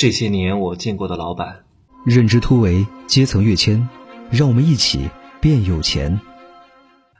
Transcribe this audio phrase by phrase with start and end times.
[0.00, 1.60] 这些年我见过的老板，
[2.06, 3.86] 认知突围，阶层跃迁，
[4.30, 5.10] 让我们一起
[5.42, 6.22] 变有钱。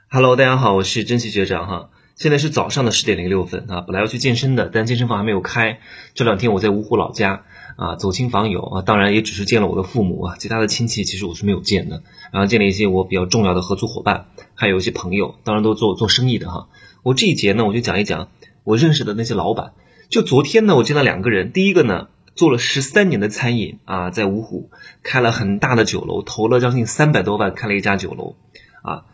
[0.09, 1.89] Hello，大家好，我是珍惜学长哈。
[2.15, 5.77] 现在是早上的十点零六分啊，本来要去健身的，但健身房还没有开。
[6.15, 7.43] 这两天我在芜湖老家
[7.75, 12.01] 啊，走亲访友啊，当然也只是见了我的父母啊，其他的亲戚其实我是没有见的。
[12.33, 14.25] 然后见了一些我比较重要的合作伙伴，
[14.55, 16.67] 还有一些朋友，当然都做做生意的哈。
[17.03, 18.29] 我这一节呢，我就讲一讲
[18.63, 19.73] 我认识的那些老板。
[20.09, 22.07] 就昨天呢，我见到两个人，第一个呢。
[22.41, 24.71] 做了十三年的餐饮啊，在芜湖
[25.03, 28.35] 开了很大的酒楼，投了将近三百多万开了一家酒楼，
[28.81, 29.05] 啊，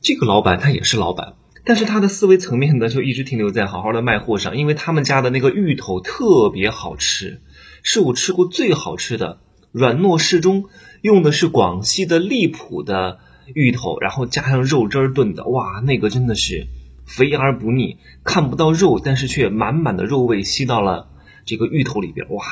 [0.00, 1.34] 这个老板他也是老板，
[1.66, 7.42] 但是他的思维层面呢就一直停留在好好的卖货上，因为他们家的那个芋头特别好吃，
[7.82, 9.40] 是我吃过最好吃的，
[9.72, 10.70] 软糯适中，
[11.02, 13.18] 用的是广西的荔浦的
[13.52, 16.66] 芋头，然后加上肉汁儿炖的，哇，那个真的是
[17.04, 21.09] 肥而不腻，看不到肉，但是却满满的肉味吸到了。
[21.50, 22.44] 这个芋头里边，哇，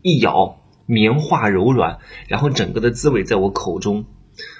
[0.00, 4.06] 一咬绵化柔软，然后整个的滋味在我口中，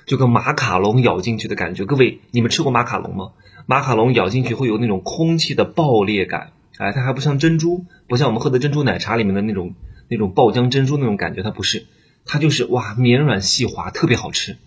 [0.05, 1.87] 就跟马卡龙咬进去的感觉。
[1.87, 3.31] 各位，你们吃过马卡龙吗？
[3.65, 9.73] 马卡龙咬进去会有那种空气的爆裂感，哎，它还不像珍珠，不像我们喝的珍珠奶茶里面的那种
[10.11, 11.87] 那种爆浆珍珠那种感觉，它不是，
[12.27, 14.59] 它就是哇，绵软细滑，特别好吃。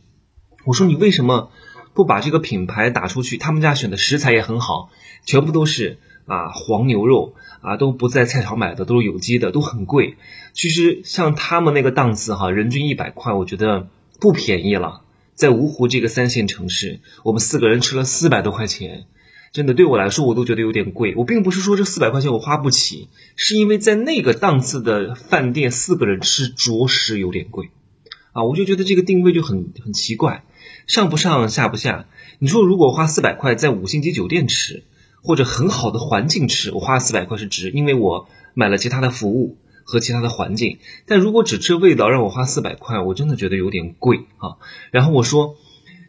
[0.65, 1.51] 我说你为什么
[1.93, 3.37] 不把这个品牌打出去？
[3.37, 4.89] 他们家选的食材也很好，
[5.23, 5.99] 全部都是。
[6.29, 10.15] 啊，黄牛肉啊都不在菜场买的，都是有机的，都很贵。
[10.53, 13.87] 其实像他们那个档次哈，人均一百块，我觉得
[14.21, 15.01] 不便宜了。
[15.33, 19.05] 在芜湖这个三线城市，我们四个人吃了四百多块钱，
[19.53, 21.15] 真的对我来说我都觉得有点贵。
[21.15, 27.71] 我并不是说这四百块钱我花不起，是因为在那个档次的饭店四个人吃着实有点贵。
[28.33, 30.43] 啊，我就觉得这个定位就很很奇怪，
[30.85, 32.05] 上不上下不下。
[32.37, 34.83] 你说如果花四百块在五星级酒店吃？
[35.21, 40.79] 或者很好的环境吃，我花四百块是值，因为我买了其他的服务和其他的环境。
[41.05, 44.57] 但如果只吃味道让我花四百块，我真的觉得有点贵啊。
[44.91, 45.55] 然后我说，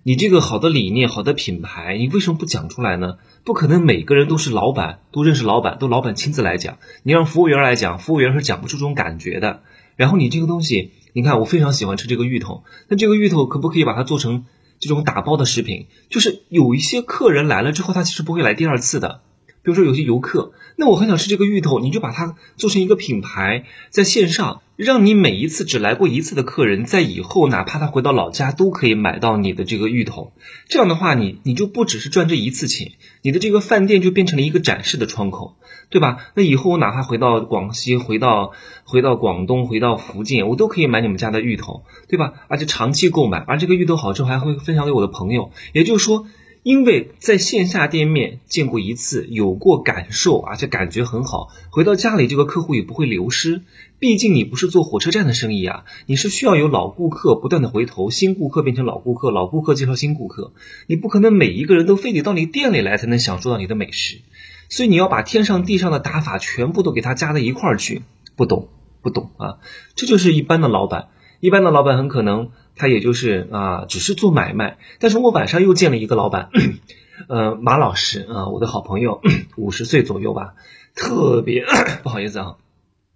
[0.03, 3.17] 你这个好的理念、好的品牌，你为什么不讲出来呢？
[3.45, 6.79] 不可能每个人都是老板，都认识老板，都老板亲自来讲。
[7.03, 9.63] 你让服务员来讲，服务员是讲不出这种感觉的。
[9.97, 14.45] 然后你这个东西，你看我非常喜欢吃这个芋头，那这个芋头可不可以把它做成？
[14.81, 19.21] 这种打包的食品，就是有一些客人来了之后，他其实不会来第二次的。
[19.63, 30.33] 比如说有些游客，那我很想吃这个芋头，你就把它做成一个品牌，在线上，让你每一次只来过一次的客人，在以后哪怕他回到老家，都可以买到你的这个芋头。
[30.69, 35.57] 这样的话，你你就不只是赚这一次钱，你的这个饭店就变成了一个展示的窗口，
[35.91, 36.17] 对吧？
[36.35, 38.53] 那以后我哪怕回到广西，回到
[38.85, 42.33] 回到广东，回到福建，我都可以买你们家的芋头，对吧？
[42.49, 46.27] 而且长期购买，而这个芋头好之后还会分享给我的朋友，也就是说。
[46.63, 51.49] 因为在线下店面见过一次，有过感受，而且感觉很好。
[51.71, 53.63] 回到家里，这个客户也不会流失。
[53.99, 60.53] 毕竟你不是做火车站的生意啊，你是需要有老顾客不断的回头，新顾客变成老顾客，老顾客介绍新顾客。
[60.87, 64.21] 你不可能每一个人都非得到你店里来才能享受到你的美食，
[64.69, 68.03] 所以你要把天上地上的打法全部都给他加到一块儿去。
[68.37, 68.69] 不懂，
[69.03, 69.59] 不懂啊！
[69.95, 71.09] 这就是一般的老板。
[71.41, 74.79] 一般的老板很可能他也就是啊，只是做买卖。
[74.99, 76.51] 但是我晚上又见了一个老板，
[77.29, 79.21] 呃，马老师啊，我的好朋友，
[79.57, 80.55] 五十岁左右吧，
[80.95, 81.65] 特别
[82.03, 82.57] 不好意思啊，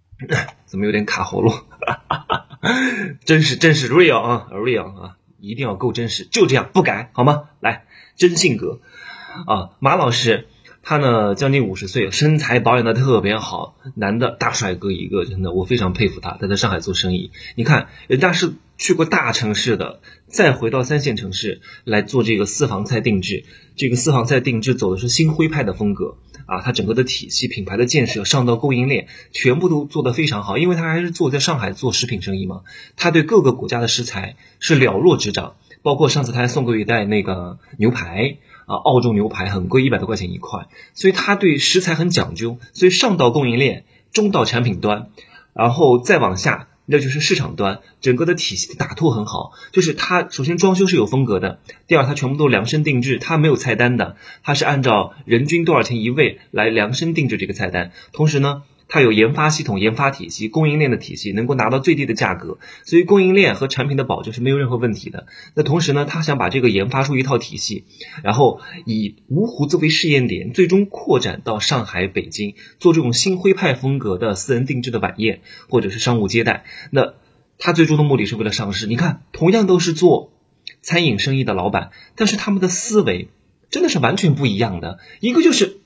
[0.65, 1.53] 怎么有点卡喉咙？
[3.25, 7.43] 真实，真实，real 啊，real 啊，一定要够真实，就这样不改好吗？
[7.59, 8.79] 来，真性格
[9.47, 10.47] 啊，马老师。
[10.87, 16.37] 他呢，将近五十岁，身材保养的特别好，男的大帅哥一个，真的，我非常佩服他。
[16.39, 23.45] 他在上海做生意，你看，人家是去过大城市的，再回到三线城市来做这个私房菜定制。
[23.75, 30.57] 这个私房菜定制走的是新徽派的风格啊，它整个的体系、品牌的建设、上到供应链，全部都做得非常好。
[30.57, 32.61] 因为他还是做在上海做食品生意嘛，
[32.95, 38.37] 他对各个国家的食材是了若指掌，包括上次他还送过一袋那个牛排。
[38.67, 40.65] 啊，澳洲牛排很贵，一百多块钱一块，
[40.95, 45.09] 所以他对食材很讲究，所以上到供应链，中到产品端，
[45.53, 49.53] 然后再往下，那就是市场端，整个的体系的打透很好。
[49.71, 58.63] 就是它首先装修是有风格的，第二它全部都量身定制，它没有菜单的，它是按照人均多少钱一位来量身定制这个菜单，同时呢。
[58.95, 65.27] 它有研发系统、研发体系、供应链的体系，能够拿到最低的价格，所以供应链和产品的保证是没有任何问题的。
[65.53, 67.83] 那同时呢，他想把这个研发出一套体系，
[68.23, 76.63] 然后以芜湖作为试验点，最终扩展到上海、北京，做这种新徽派风格的私人定制的晚宴或者是商务接待。
[76.89, 77.15] 那
[77.59, 78.87] 他最终的目的是为了上市。
[78.87, 80.31] 你看，同样都是做
[80.81, 83.27] 餐饮生意的老板，但是他们的思维
[83.69, 84.99] 真的是完全不一样的。
[85.19, 85.81] 一个就是。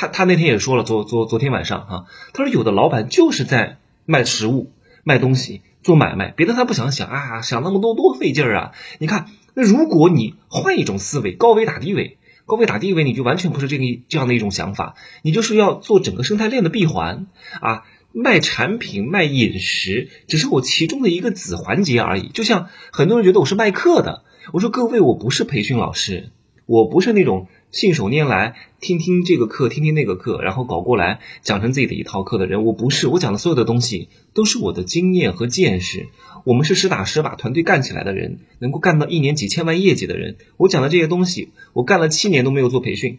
[0.00, 4.70] 他他那天也说了，昨昨昨天晚上哈，他说有的老板就是在卖食物，
[5.02, 8.72] 卖东西、做买卖，别的他不想想啊，想那么多多费劲儿啊！
[9.00, 12.16] 你看，那如果你换一种思维，高维打低维，
[12.46, 17.26] 高维打低维，你就完全不是这个这样的一种想法，你就是要做整个生态链的闭环
[17.60, 22.28] 啊，卖产品、卖饮食，只是我其中的一个子环节而已。
[22.28, 24.22] 就像很多人觉得我是卖课的，
[24.52, 26.30] 我说各位，我不是培训老师，
[26.66, 27.48] 我不是那种。
[27.70, 33.08] 信手拈来，听听这个课，听听那个课，然后搞过来讲成自己的一套课的人，我不是。
[33.08, 36.08] 我讲的所有的东西都是我的经验和见识。
[36.44, 40.36] 我们是实打实把团队干起来的人，能够干到一年几千万业绩的人。
[40.56, 43.18] 我讲的这些东西，我干了七年都没有做培训。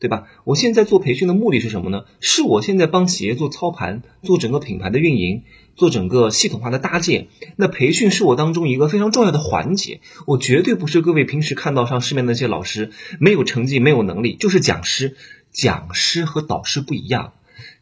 [0.00, 0.26] 对吧？
[0.44, 2.04] 我现在做培训的目的是什么呢？
[2.20, 5.42] 是我现在帮企业做操盘，做整个品牌的运营，
[5.76, 7.28] 做整个系统化的搭建。
[7.56, 10.00] 那培训是我当中一个非常重要的环节。
[10.26, 15.16] 我绝对不是各位平时看到上市面那些老师，没有成绩，没有能力，就是讲师。
[15.52, 17.32] 讲师和导师不一样，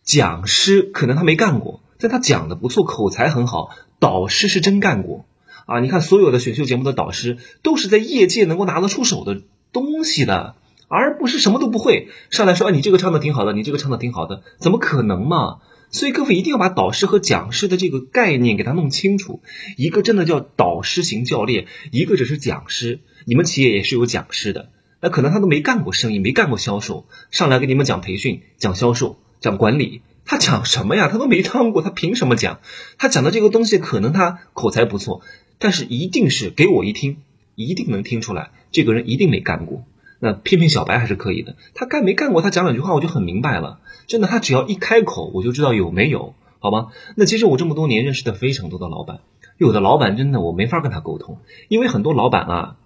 [0.03, 3.71] 讲师可能他没干过，但他讲的不错，口才很好。
[4.01, 5.27] 导师是真干过
[5.67, 5.81] 啊！
[5.81, 9.43] 你看所有的选秀节目的导师，都是在业界能够拿得出手的
[9.73, 10.57] 东西的。
[10.89, 15.59] 而不是什么都不会上来说，哎，你这个唱的挺好的，你这个唱的挺好的，怎么可能嘛？
[15.91, 19.41] 所以各位一定要把导师和讲师的这个概念给他弄清楚。
[19.77, 23.01] 一个真的叫导师型教练，一个只是讲师。
[23.25, 24.71] 你们企业也是有讲师的，
[25.01, 31.09] 那可能他都没干过生意，没干过销售，上来给你们讲培训、讲销售、讲管理，他讲什么呀？
[31.09, 32.61] 他都没当过，他凭什么讲？
[32.99, 35.23] 他讲的这个东西可能他口才不错，
[35.59, 37.19] 但是一定是给我一听，
[37.55, 39.85] 一定能听出来，这个人一定没干过。
[40.21, 43.81] 那骗骗小白还是可以的，他干没干过，他讲两句话我就很明白了。
[44.07, 46.89] 真的，他只要一开口，我就知道有没有，好吗？
[47.15, 49.21] 那其实我这么多年认识的非常多的老板，
[49.59, 51.39] 有的老板真的我没法跟他沟通，
[51.69, 52.77] 因为很多老板啊，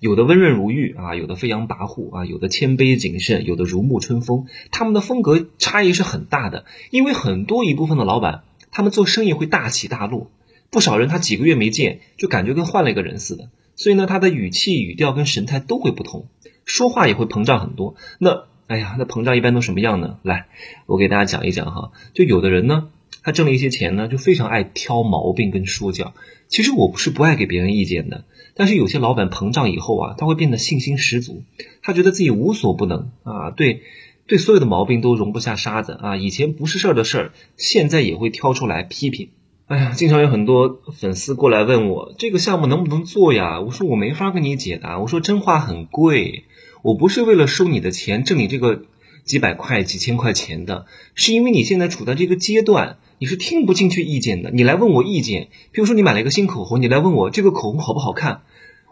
[0.00, 6.64] 有的温润如玉啊，有的飞扬跋扈啊，有的谦卑谨慎，有的如沐春风，他们的风格差异是很大的。
[6.90, 8.42] 因为很多一部分的老板，
[8.72, 10.30] 他们做生意会大起大落，
[10.70, 16.26] 不少人他几个月没见，就感觉跟换了一个人似的，所以呢，他的语气、语调跟神态都会不同。
[16.66, 20.18] 说话也会膨胀很多，那哎呀，那膨胀一般都什么样呢？
[20.22, 20.48] 来，
[20.86, 21.92] 我给大家讲一讲哈。
[22.12, 22.88] 就有的人呢，
[23.22, 26.12] 他挣了一些钱呢，就非常爱挑毛病跟说教。
[26.48, 28.24] 其实我不是不爱给别人意见的，
[28.54, 31.44] 但是有些老板膨胀以后啊，他会变得信心十足，
[31.82, 33.82] 他觉得自己无所不能啊，对，
[34.26, 36.16] 对所有的毛病都容不下沙子啊。
[36.16, 39.28] 以前不是事儿的事儿，现在也会挑出来批评。
[39.68, 43.60] 哎呀，经常有很多粉丝过来问我这个项目能不能做呀？
[43.60, 44.98] 我说我没法跟你解答。
[45.00, 46.44] 我说真话很贵，
[46.86, 48.84] 我不是为了收你的钱，挣你这个
[49.24, 50.86] 几百块、几千块钱的，
[51.16, 54.52] 是因为你现在处在这个阶段，你是听不进去意见的。
[54.52, 58.42] 你来问我意见，比如说你买了一个新口红，你来问我这个口红好不好看，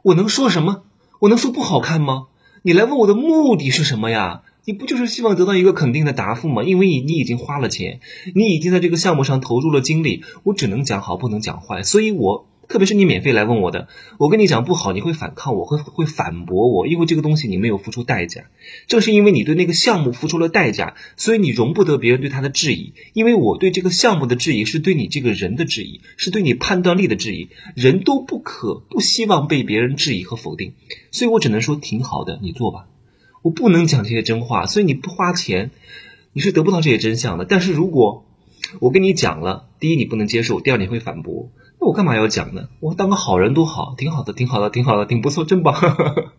[0.03, 0.83] 我能说什么？
[1.21, 2.27] 我能说不好看吗？
[2.63, 4.43] 你来问我的目的是什么呀？
[4.65, 6.65] 你不就是希望得到一个肯定的答复吗？
[6.65, 8.01] 因为你你已经花了钱，
[8.35, 11.85] 你已经在这个项目上投入了精力，我只能讲好，不能讲坏。
[11.85, 13.89] 所以，我特别是你免费来问我的，
[14.19, 18.45] 我跟你讲不好，你会反抗我，会会反驳我，因为这个东西你没有付出代价。
[18.87, 22.95] 正是因为你对那个项目付出了代价，所以你容不得别人对他的质疑。
[23.13, 27.49] 因为我对这个项目的质疑，是对你这个人的质疑，是对你判断力的质疑。
[27.75, 30.73] 人都不可不希望被别人质疑和否定，
[31.11, 32.87] 所以我只能说挺好的，你做吧。
[33.43, 35.71] 我不能讲这些真话，所以你不花钱，
[36.33, 37.45] 你是得不到这些真相的。
[37.45, 38.25] 但是如果
[38.81, 41.51] 我跟你讲了，第一你不能接受，第二你会反驳，
[41.85, 42.69] 我干嘛要讲呢？
[42.81, 45.75] 我当个好人多好，挺好的，挺好的，挺好的，挺不错，真棒。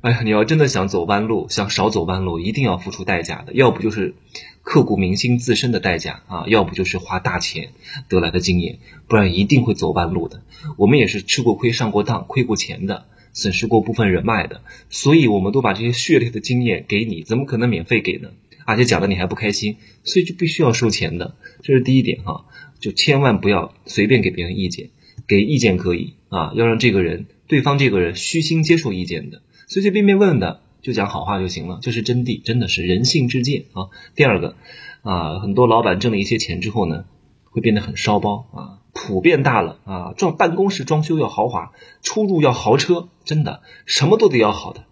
[0.00, 4.14] 哎呀，你要真的想走弯路，想少走弯路，一定要付出代价的，要不就是
[4.62, 7.70] 刻骨铭心自身的代价啊，要不就是花大钱
[8.08, 8.78] 得来的经验，
[9.08, 10.42] 不然一定会走弯路的。
[10.76, 13.06] 我们也是吃过亏、上过当、亏过钱的。
[13.32, 18.30] 损失过部分人脉的，所以我们都把这些血泪的经验给你，怎么可能免费给呢？
[18.64, 22.46] 而且讲的你还不开心，所以就必须要收钱的，这是第一点哈，
[22.80, 24.90] 就千万不要随便给别人意见，
[25.26, 33.88] 给意见可以啊，要让这个人，对方这个人虚心接受意见的，随随便便问的就讲好话就行了，这是真谛，真的是人性之见啊。
[34.14, 34.56] 第二个
[35.02, 37.04] 啊，很多老板挣了一些钱之后呢，
[37.44, 38.60] 会变得很烧包啊。
[38.98, 44.84] 普遍大了啊，装办公室装修要豪华，出入要豪车，真的什么都得要好的，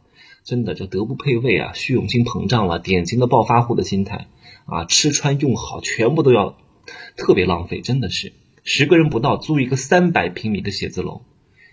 [0.45, 4.27] 真的这德不配位啊，虚荣心膨胀了，典型的暴发户的心态
[4.67, 6.59] 啊，吃穿用好全部都要
[7.17, 11.23] 特别浪费，真的是十个人不到租一个三百平米的写字楼，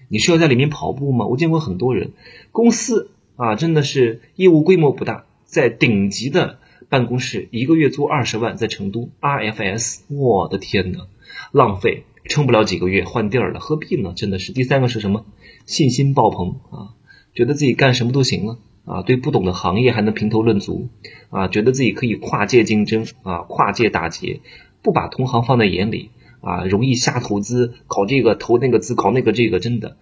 [0.10, 1.26] 你需要在里面跑步吗？
[1.26, 2.12] 我见过很多人，
[2.52, 11.08] 公司啊真的是业务规模不大，在顶级的办公室一个月租二十万，在成都 RFS，我的天呐，
[11.52, 12.04] 浪费。
[12.24, 14.14] 撑不了几个月换地儿了，何必呢？
[14.16, 14.54] 真的是。
[14.54, 15.26] 第三个是什么？
[15.66, 16.94] 信心爆棚啊，
[17.34, 20.90] 觉得自己干什么都行了啊，对不懂的行业还能评头论足
[21.32, 24.40] 啊，觉得自己可以跨界竞争啊，跨界打劫，
[24.82, 26.10] 不把同行放在眼里
[26.42, 29.98] 啊，容易瞎投资，搞这个投那个资，搞那个这个，真的，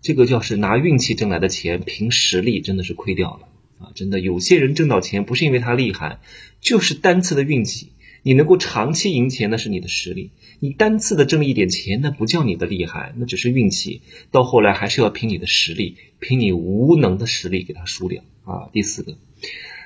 [0.00, 3.92] 这个叫是拿运气挣来的钱，凭实力真的是亏掉了啊！
[3.94, 6.20] 真的，有些人挣到钱不是因为他厉害，
[6.60, 7.92] 就是单次的运气。
[8.22, 14.02] 你能够长期赢钱，那是你的实力；你单次的挣一点钱，那不叫你的厉害，那只是运气。
[14.30, 18.68] 到后来还是要凭你的实力，凭你无能的实力给他输掉啊！
[18.74, 19.16] 第四个。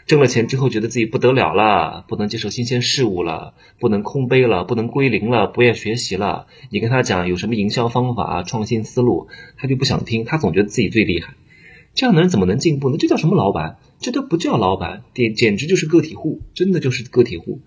[0.07, 6.47] 挣了钱之后，觉得自己不得了了，不能接受新鲜事物了，不能空杯了，不能归零了，不愿学习了。
[6.69, 11.35] 你跟他讲有什么营销方法、创新思路，他就不想听，他总觉得自己最厉害。
[11.95, 12.97] 这样的人怎么能进步呢？
[12.99, 13.79] 这叫什么老板？
[13.99, 17.61] 这都不叫老板，简简直就是个体户，真的就是个体户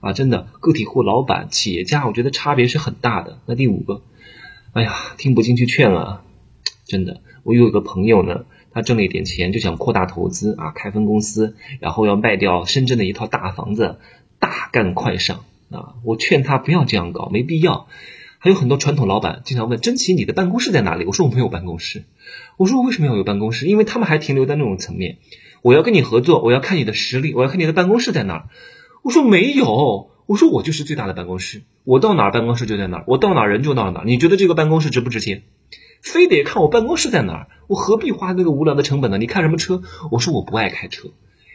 [0.00, 0.12] 啊！
[0.12, 3.38] 真的个体户、老板、企业家，我觉得差别是很大的。
[3.46, 4.02] 那第五个，
[4.72, 6.24] 哎呀，听不进去劝啊！
[6.86, 8.46] 真的，我有一个朋友呢。
[8.74, 13.98] 他挣了一点钱，就想扩大投资啊，开分公司，然后要卖掉深圳的一套大房子，
[14.40, 15.94] 大干快上啊！
[16.04, 17.86] 我劝他不要这样搞，没必要。
[18.38, 21.06] 还有很多传统老板经常问：真奇，你的办公室在哪里？
[21.06, 22.04] 我说我没有办公室。
[22.58, 23.66] 我说我为什么要有办公室？
[23.66, 25.16] 因为他们还停留在那种层面。
[25.62, 28.48] 我要跟你合作，我要看你的实力，我要看你的办公室在哪儿。
[29.02, 34.04] 我说没有，我说我就是最大的办公室，我到哪儿办公室就在哪儿，我到哪儿人就到哪儿。
[34.04, 35.42] 你觉得这个办公室值不值钱？
[36.04, 39.16] 非得看我办公室在哪儿，我何必花那个无聊的成本呢？
[39.16, 39.82] 你看什么车？
[40.10, 41.08] 我说我不爱开车，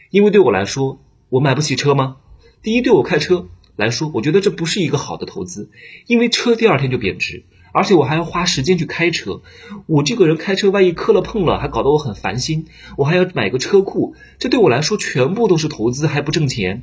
[0.09, 2.17] 因为对我来说，我买不起车吗？
[2.63, 5.69] 第一，对我开车来说，我觉得这不是一个好的投资，
[6.07, 9.41] 因为车第二天就贬值，而且我还要花时间去开车。
[9.85, 12.65] 我这个人开车，万一磕了碰了，还搞得我很烦心。
[12.97, 16.81] 我还要买个车库，这对我来说全部都是投资，还不挣钱。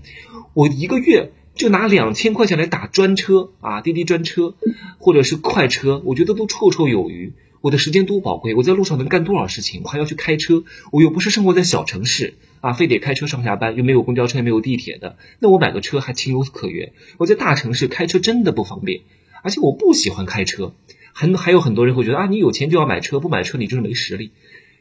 [0.55, 4.55] 我一个月就拿两千块钱来打专车啊，滴滴专车
[4.99, 7.33] 或者是快车，我觉得都绰绰有余。
[7.61, 9.83] 我的时间多宝贵，我在路上能干多少事情？
[9.85, 16.93] 我还要去开车，我又不是生活在小城市啊，非得开车上下班，又没有公交车，也没有地铁的，那我买个车还情有可原。
[17.19, 19.01] 我在大城市开车真的不方便，
[19.43, 20.75] 而且我不喜欢开车。
[21.13, 24.33] 很还有很多人会觉得啊，你有钱就要买车，不买车你就是没实力，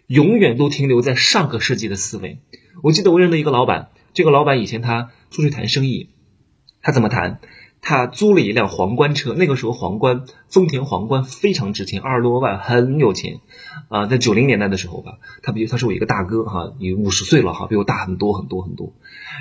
[0.08, 2.40] 永远都停留在上个世纪的思维。
[2.84, 6.10] 我记得我认了一个老板，这个老板以前他出去谈生意，
[6.82, 7.40] 他怎么谈？
[7.86, 13.42] 他租了一辆皇冠车，那个时候皇冠丰田皇冠非常值钱，二十多万，很有钱
[13.90, 14.08] 啊。
[14.08, 18.92] 在九零年代的时候吧，他比他是我一个大哥哈，你五十岁了哈，比我大很多很多很多。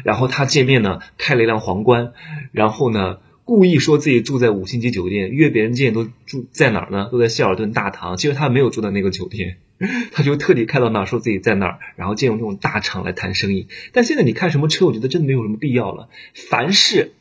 [0.04, 2.12] 然后他见面呢，开了一辆皇冠，
[2.52, 7.08] 然后呢，故意说自己住在五星级酒店，约别人见都住在哪儿呢？
[7.10, 8.18] 都在希尔顿大堂。
[8.18, 9.56] 其实他没有住在那个酒店，
[10.12, 13.68] 他就特地开到那儿，说自己在那儿，然后借用这种大厂来谈生意。
[13.94, 16.10] 但现在你看什么车，我觉得真的没有什么必要了。
[16.34, 17.14] 凡是。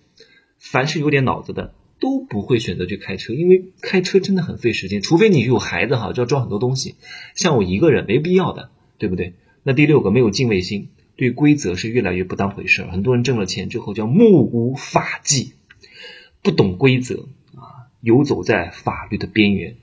[0.63, 5.01] 凡是有点脑子的都不会选择去开车，因为开车真的很费时间。
[5.01, 6.95] 除非你有孩子哈，就要装很多东西。
[7.35, 9.33] 像我一个人没必要的，对不对？
[9.61, 12.85] 那第六个没有敬畏心，对规则是越来越不当回事。
[12.85, 15.53] 很多人挣了钱之后叫目无法纪，
[16.41, 19.75] 不懂规则啊，游走在法律的边缘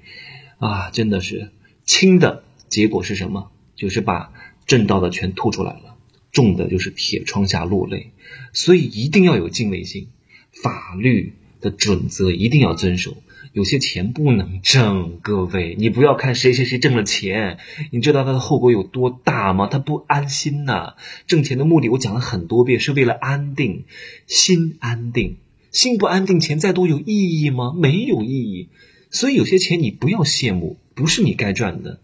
[0.59, 1.53] 啊，真的是
[1.85, 3.53] 轻的结果是什么？
[3.77, 4.33] 就是把
[4.67, 5.97] 挣到的全吐出来了，
[6.33, 8.13] 重的就是铁窗下落泪。
[8.53, 10.09] 所以一定要有敬畏心。
[10.53, 13.17] 法律的准则一定要遵守，
[13.53, 15.19] 有些钱不能挣。
[15.23, 17.59] 各位，你不要看谁谁谁挣了钱，
[17.91, 19.67] 你知道他的后果有多大吗？
[19.67, 20.95] 他不安心呐。
[21.27, 23.85] 挣钱的目的我讲了很多遍，是为了安定，
[24.27, 25.37] 心安定，
[25.71, 27.75] 心不安定，钱再多有意义吗？
[27.77, 28.69] 没有意义。
[29.11, 32.01] 所以有些钱你不要羡慕，不是你该赚的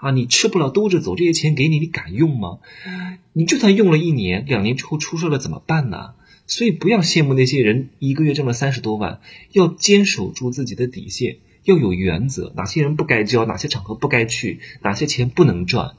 [0.00, 0.10] 啊！
[0.10, 2.58] 你吃不了兜着走，这些钱给你，你敢用吗？
[3.32, 6.14] 你就算用了一年、两年之后出事了怎么办呢？
[6.48, 9.20] 所以不要羡慕那些人一个月挣了三十多万，
[9.52, 15.96] 要坚守住自己的底线，要有原则，哪些人不该交，哪些场合不该去，哪些钱不能赚，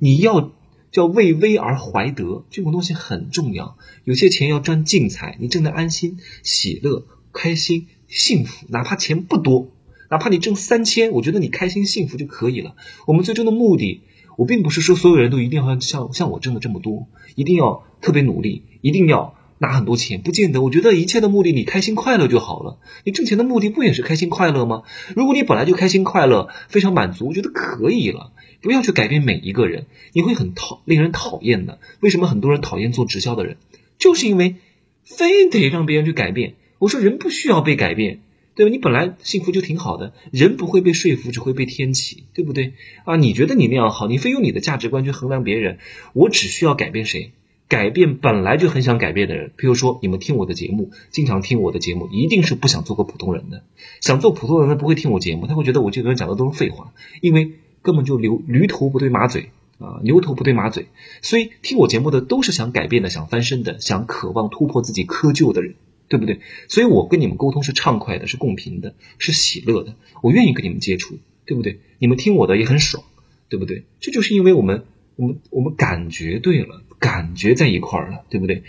[0.00, 0.50] 你要
[0.90, 3.78] 叫为危而怀德，这种东西很重要。
[4.02, 9.70] 有些钱要赚净财，你挣得安心、喜乐、开心、幸福，哪怕钱不多，
[10.10, 12.74] 哪怕你挣三千，我觉得你开心幸福就可以了。
[13.06, 14.00] 我们最终的目的，
[14.36, 17.06] 我并不是说所有人都一定要像像我挣的这么多，
[17.36, 19.36] 一定要特别努力，一定要。
[19.62, 22.78] 拿很多钱不见得，我觉得一切的目的你开心快乐就好了。
[23.04, 24.82] 你挣钱的目的不也是开心快乐吗？
[25.14, 28.32] 如果你本来就开心快乐，非常满足，我觉得可以了。
[28.60, 31.78] 不要去改变每一个人，你会很讨令人讨厌的。
[32.00, 33.56] 为什么很多人讨厌做直销的人？
[33.98, 34.56] 就是因为
[35.04, 36.54] 非得让别人去改变。
[36.80, 38.18] 我说人不需要被改变，
[38.56, 38.70] 对吧？
[38.70, 42.72] 你本来幸福就挺好的，人不会被说服，只会被天启，对不对？
[43.04, 45.78] 啊，你觉得你那样好，你非用你的价值观去衡量别人。
[46.14, 47.30] 我只需要改变谁？
[47.68, 53.64] 改变本来就很想改变的人，比如说你们听我的节目，经常听我的节目，一定是不想做个普通人的。
[54.00, 57.52] 想做普通人的不会听我节目，他会觉得我这个人讲的都是废话，因为
[57.82, 60.86] 根本就牛驴头不对马嘴啊，牛头不对马嘴。
[61.22, 65.74] 所以听我节目的都是想改变的，想翻身的，想渴望突破自己窠臼的人。
[66.08, 66.40] 对不对？
[66.68, 71.16] 所以我跟你们沟通是畅快的，是共频的，是喜乐的，我愿意跟你们接触，
[71.46, 71.80] 对不对？
[71.98, 73.02] 你们听我的也很爽，
[73.48, 73.84] 对不对？
[73.98, 74.84] 这就是因为我们
[75.16, 78.62] 我们我们感觉对了，感觉在一块儿了，对不对？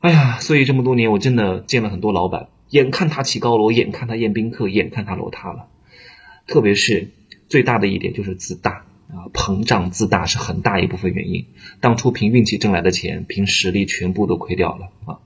[0.00, 5.68] 哎呀，所以这么多年我真的见了很多老板，眼看他起高楼，眼看他宴宾客，眼看他楼塌了，
[6.46, 7.10] 特别是
[7.48, 8.86] 最大的一点就是自大。
[9.08, 11.46] 啊，膨胀自大是很大一部分原因。
[11.78, 15.20] 当初凭运气挣来的钱，凭实力全部都亏掉了啊！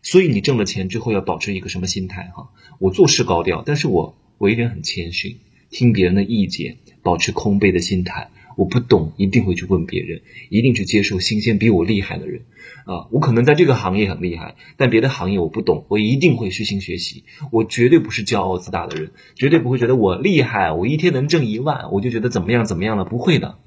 [0.00, 2.30] 所以你挣了钱之后要保持一个什么心态？
[2.34, 5.36] 哈，我做事高调，但是我为人很谦逊，
[5.68, 8.30] 听别人的意见，保持空杯的心态。
[8.56, 12.42] 我不懂，一定会去问别人，一定去接受新鲜比我厉害的人。
[12.86, 17.24] 啊，我可能在这个行业很厉害，但别的行业我不懂，我一定会虚心学习。
[17.52, 23.58] 我绝对不是骄傲自大的人，绝对不会觉得我厉害，我一天能挣一万，我就觉得怎么样怎么样了，不会的。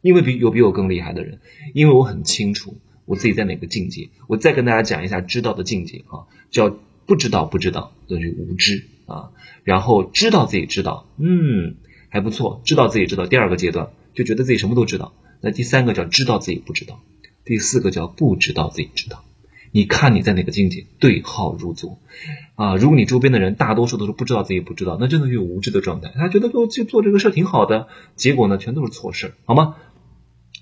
[0.00, 1.40] 因为比有比我更厉害的人，
[1.74, 2.76] 因为我很清楚
[3.06, 4.10] 我自己在哪个境界。
[4.28, 6.76] 我再跟大家讲一下知道的境界啊，叫
[7.06, 9.30] 不知道不知道等于无知啊，
[9.64, 11.76] 然后知道自己知道，嗯，
[12.08, 13.26] 还不错，知道自己知道。
[13.26, 13.90] 第二个阶段。
[14.14, 17.00] 就觉得自己什么都知道，那第三个叫知道自己不知道，
[17.44, 19.24] 第四个叫不知道自己知道。
[19.72, 21.98] 你看你在哪个境界，对号入座
[22.54, 22.76] 啊！
[22.76, 26.12] 如果你周边的人大多数都是不知道自己不知道，那真的是无知的状态。
[26.14, 29.74] 他觉得做做做这个事儿挺好的，结果呢全都是错事，好吗？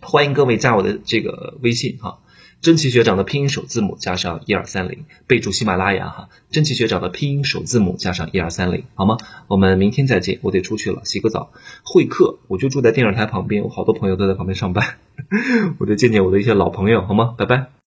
[0.01, 2.21] 欢迎各位加我的这个微信哈。
[2.63, 6.29] 真奇学长的拼音首字母加上一二三零，备注喜马拉雅哈。
[6.53, 9.17] 真奇学长的拼音首字母加上一二三零，好吗？
[9.49, 11.51] 我们明天再见，我得出去了，洗个澡，
[11.83, 12.39] 会客。
[12.47, 14.99] 我就住在电视台旁边，我好多朋友都在旁边上班，
[15.79, 17.35] 我得见见我的一些老朋友，好吗？
[17.37, 17.73] 拜拜。